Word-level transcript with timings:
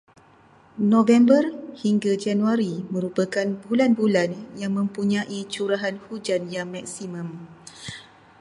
November 0.93 1.43
hingga 1.81 2.13
Januari 2.25 2.73
merupakan 2.93 3.45
bulan-bulan 3.65 4.29
yang 4.61 4.73
mempunyai 4.79 5.39
curahan 5.53 5.95
hujan 6.09 6.41
yang 6.55 6.67
maksimum. 6.75 7.29